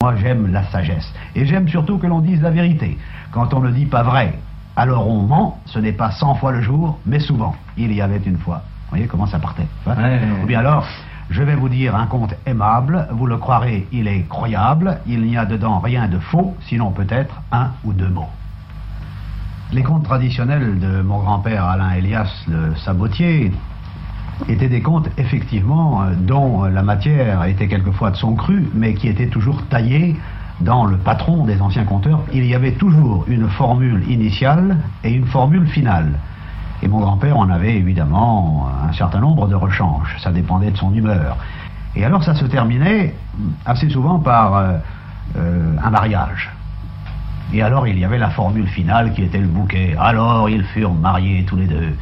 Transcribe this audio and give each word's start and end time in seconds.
Moi, 0.00 0.14
j'aime 0.14 0.52
la 0.52 0.62
sagesse. 0.66 1.12
Et 1.34 1.44
j'aime 1.44 1.66
surtout 1.66 1.98
que 1.98 2.06
l'on 2.06 2.20
dise 2.20 2.40
la 2.40 2.52
vérité. 2.52 2.96
Quand 3.32 3.52
on 3.52 3.58
ne 3.58 3.72
dit 3.72 3.84
pas 3.84 4.04
vrai, 4.04 4.38
alors 4.76 5.08
on 5.08 5.22
ment. 5.22 5.58
Ce 5.66 5.80
n'est 5.80 5.90
pas 5.90 6.12
cent 6.12 6.36
fois 6.36 6.52
le 6.52 6.62
jour, 6.62 7.00
mais 7.04 7.18
souvent. 7.18 7.56
Il 7.76 7.92
y 7.92 8.00
avait 8.00 8.20
une 8.24 8.38
fois. 8.38 8.62
Vous 8.84 8.90
voyez 8.90 9.08
comment 9.08 9.26
ça 9.26 9.40
partait 9.40 9.66
hein 9.88 10.20
Ou 10.40 10.46
bien 10.46 10.60
alors, 10.60 10.86
je 11.30 11.42
vais 11.42 11.56
vous 11.56 11.68
dire 11.68 11.96
un 11.96 12.06
conte 12.06 12.32
aimable. 12.46 13.08
Vous 13.10 13.26
le 13.26 13.38
croirez, 13.38 13.88
il 13.90 14.06
est 14.06 14.22
croyable. 14.28 14.98
Il 15.04 15.22
n'y 15.22 15.36
a 15.36 15.44
dedans 15.44 15.80
rien 15.80 16.06
de 16.06 16.20
faux, 16.20 16.54
sinon 16.68 16.92
peut-être 16.92 17.42
un 17.50 17.72
ou 17.82 17.92
deux 17.92 18.08
mots. 18.08 18.30
Les 19.72 19.82
contes 19.82 20.04
traditionnels 20.04 20.78
de 20.78 21.02
mon 21.02 21.18
grand-père 21.18 21.64
Alain 21.64 21.90
Elias 21.90 22.30
le 22.46 22.76
Sabotier 22.76 23.50
étaient 24.48 24.68
des 24.68 24.80
contes 24.80 25.08
effectivement 25.18 26.02
euh, 26.02 26.14
dont 26.16 26.64
la 26.64 26.82
matière 26.82 27.44
était 27.44 27.68
quelquefois 27.68 28.10
de 28.10 28.16
son 28.16 28.34
cru, 28.34 28.68
mais 28.74 28.94
qui 28.94 29.08
étaient 29.08 29.28
toujours 29.28 29.62
taillés 29.66 30.16
dans 30.60 30.84
le 30.84 30.96
patron 30.96 31.44
des 31.44 31.60
anciens 31.60 31.84
conteurs. 31.84 32.20
Il 32.32 32.44
y 32.44 32.54
avait 32.54 32.72
toujours 32.72 33.24
une 33.28 33.48
formule 33.48 34.04
initiale 34.10 34.78
et 35.04 35.10
une 35.10 35.26
formule 35.26 35.66
finale. 35.68 36.18
Et 36.82 36.88
mon 36.88 37.00
grand-père 37.00 37.36
en 37.36 37.50
avait 37.50 37.74
évidemment 37.74 38.68
un 38.88 38.92
certain 38.92 39.20
nombre 39.20 39.48
de 39.48 39.54
rechanges, 39.54 40.16
ça 40.22 40.30
dépendait 40.30 40.70
de 40.70 40.76
son 40.76 40.94
humeur. 40.94 41.36
Et 41.96 42.04
alors 42.04 42.22
ça 42.22 42.34
se 42.34 42.44
terminait 42.44 43.14
assez 43.66 43.88
souvent 43.88 44.18
par 44.18 44.56
euh, 44.56 44.72
euh, 45.36 45.74
un 45.82 45.90
mariage. 45.90 46.50
Et 47.52 47.62
alors 47.62 47.86
il 47.88 47.98
y 47.98 48.04
avait 48.04 48.18
la 48.18 48.30
formule 48.30 48.68
finale 48.68 49.12
qui 49.12 49.22
était 49.22 49.38
le 49.38 49.46
bouquet. 49.46 49.94
Alors 49.98 50.50
ils 50.50 50.64
furent 50.64 50.94
mariés 50.94 51.44
tous 51.46 51.56
les 51.56 51.66
deux. 51.66 51.94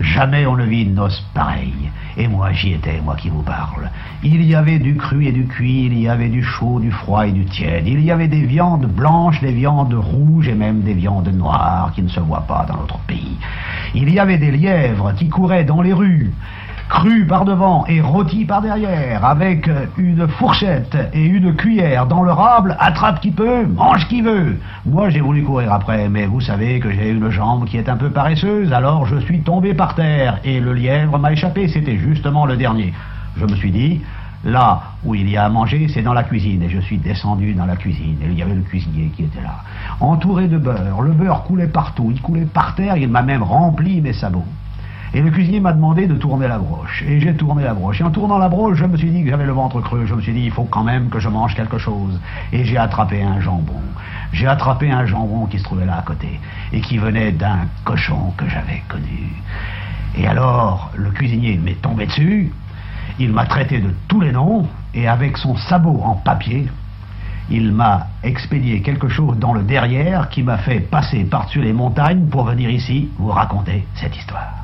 Jamais 0.00 0.46
on 0.46 0.56
ne 0.56 0.64
vit 0.64 0.82
une 0.82 0.94
noce 0.94 1.24
pareille. 1.34 1.90
Et 2.16 2.26
moi 2.26 2.52
j'y 2.52 2.72
étais, 2.72 3.00
moi 3.00 3.14
qui 3.16 3.28
vous 3.28 3.42
parle. 3.42 3.90
Il 4.22 4.42
y 4.42 4.54
avait 4.54 4.78
du 4.78 4.96
cru 4.96 5.26
et 5.26 5.32
du 5.32 5.46
cuit, 5.46 5.86
il 5.86 5.98
y 5.98 6.08
avait 6.08 6.30
du 6.30 6.42
chaud, 6.42 6.80
du 6.80 6.90
froid 6.90 7.26
et 7.26 7.32
du 7.32 7.44
tiède. 7.44 7.86
Il 7.86 8.02
y 8.02 8.10
avait 8.10 8.28
des 8.28 8.46
viandes 8.46 8.86
blanches, 8.86 9.40
des 9.40 9.52
viandes 9.52 9.94
rouges 9.94 10.48
et 10.48 10.54
même 10.54 10.80
des 10.80 10.94
viandes 10.94 11.28
noires 11.28 11.92
qui 11.94 12.02
ne 12.02 12.08
se 12.08 12.20
voient 12.20 12.46
pas 12.48 12.64
dans 12.66 12.76
notre 12.76 12.98
pays. 13.00 13.36
Il 13.94 14.10
y 14.10 14.18
avait 14.18 14.38
des 14.38 14.50
lièvres 14.50 15.12
qui 15.14 15.28
couraient 15.28 15.64
dans 15.64 15.82
les 15.82 15.92
rues 15.92 16.32
cru 16.94 17.26
par 17.26 17.44
devant 17.44 17.84
et 17.88 18.00
rôti 18.00 18.44
par 18.44 18.62
derrière, 18.62 19.24
avec 19.24 19.68
une 19.98 20.28
fourchette 20.28 20.96
et 21.12 21.24
une 21.24 21.56
cuillère 21.56 22.06
dans 22.06 22.22
le 22.22 22.30
rable, 22.30 22.76
attrape 22.78 23.20
qui 23.20 23.32
peut, 23.32 23.66
mange 23.66 24.06
qui 24.06 24.22
veut. 24.22 24.60
Moi 24.86 25.10
j'ai 25.10 25.20
voulu 25.20 25.42
courir 25.42 25.72
après, 25.72 26.08
mais 26.08 26.26
vous 26.26 26.40
savez 26.40 26.78
que 26.78 26.92
j'ai 26.92 27.10
une 27.10 27.30
jambe 27.30 27.64
qui 27.64 27.78
est 27.78 27.88
un 27.88 27.96
peu 27.96 28.10
paresseuse, 28.10 28.72
alors 28.72 29.06
je 29.06 29.16
suis 29.16 29.40
tombé 29.40 29.74
par 29.74 29.96
terre, 29.96 30.38
et 30.44 30.60
le 30.60 30.72
lièvre 30.72 31.18
m'a 31.18 31.32
échappé, 31.32 31.66
c'était 31.66 31.96
justement 31.96 32.46
le 32.46 32.56
dernier. 32.56 32.94
Je 33.36 33.44
me 33.44 33.56
suis 33.56 33.72
dit, 33.72 34.00
là 34.44 34.80
où 35.04 35.16
il 35.16 35.28
y 35.28 35.36
a 35.36 35.46
à 35.46 35.48
manger, 35.48 35.88
c'est 35.88 36.02
dans 36.02 36.14
la 36.14 36.22
cuisine, 36.22 36.62
et 36.62 36.68
je 36.68 36.78
suis 36.78 36.98
descendu 36.98 37.54
dans 37.54 37.66
la 37.66 37.74
cuisine, 37.74 38.18
et 38.22 38.26
il 38.30 38.38
y 38.38 38.42
avait 38.42 38.54
le 38.54 38.62
cuisinier 38.62 39.10
qui 39.16 39.24
était 39.24 39.42
là, 39.42 39.64
entouré 39.98 40.46
de 40.46 40.58
beurre, 40.58 41.02
le 41.02 41.10
beurre 41.10 41.42
coulait 41.42 41.66
partout, 41.66 42.12
il 42.14 42.22
coulait 42.22 42.46
par 42.46 42.76
terre, 42.76 42.96
il 42.96 43.08
m'a 43.08 43.22
même 43.22 43.42
rempli 43.42 44.00
mes 44.00 44.12
sabots. 44.12 44.46
Et 45.14 45.20
le 45.20 45.30
cuisinier 45.30 45.60
m'a 45.60 45.72
demandé 45.72 46.08
de 46.08 46.16
tourner 46.16 46.48
la 46.48 46.58
broche. 46.58 47.04
Et 47.06 47.20
j'ai 47.20 47.34
tourné 47.34 47.62
la 47.62 47.72
broche. 47.72 48.00
Et 48.00 48.04
en 48.04 48.10
tournant 48.10 48.36
la 48.36 48.48
broche, 48.48 48.76
je 48.76 48.84
me 48.84 48.96
suis 48.96 49.10
dit 49.10 49.22
que 49.22 49.30
j'avais 49.30 49.46
le 49.46 49.52
ventre 49.52 49.80
creux. 49.80 50.06
Je 50.06 50.14
me 50.14 50.20
suis 50.20 50.32
dit, 50.32 50.42
il 50.42 50.50
faut 50.50 50.64
quand 50.64 50.82
même 50.82 51.08
que 51.08 51.20
je 51.20 51.28
mange 51.28 51.54
quelque 51.54 51.78
chose. 51.78 52.20
Et 52.52 52.64
j'ai 52.64 52.76
attrapé 52.76 53.22
un 53.22 53.40
jambon. 53.40 53.80
J'ai 54.32 54.48
attrapé 54.48 54.90
un 54.90 55.06
jambon 55.06 55.46
qui 55.46 55.60
se 55.60 55.62
trouvait 55.62 55.86
là 55.86 55.98
à 55.98 56.02
côté. 56.02 56.40
Et 56.72 56.80
qui 56.80 56.98
venait 56.98 57.30
d'un 57.30 57.60
cochon 57.84 58.32
que 58.36 58.48
j'avais 58.48 58.82
connu. 58.88 59.30
Et 60.16 60.26
alors, 60.26 60.90
le 60.96 61.10
cuisinier 61.10 61.58
m'est 61.58 61.80
tombé 61.80 62.06
dessus. 62.06 62.52
Il 63.20 63.32
m'a 63.32 63.46
traité 63.46 63.78
de 63.78 63.94
tous 64.08 64.20
les 64.20 64.32
noms. 64.32 64.66
Et 64.94 65.06
avec 65.06 65.36
son 65.36 65.56
sabot 65.56 66.00
en 66.02 66.16
papier, 66.16 66.66
il 67.50 67.70
m'a 67.70 68.08
expédié 68.24 68.80
quelque 68.80 69.08
chose 69.08 69.38
dans 69.38 69.52
le 69.52 69.62
derrière 69.62 70.28
qui 70.28 70.42
m'a 70.42 70.58
fait 70.58 70.80
passer 70.80 71.22
par-dessus 71.22 71.62
les 71.62 71.72
montagnes 71.72 72.26
pour 72.26 72.42
venir 72.42 72.68
ici 72.68 73.10
vous 73.16 73.30
raconter 73.30 73.86
cette 73.94 74.16
histoire. 74.16 74.63